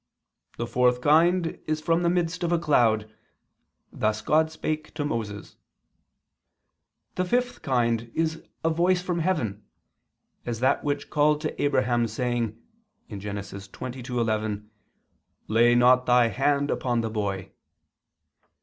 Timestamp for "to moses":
4.95-5.57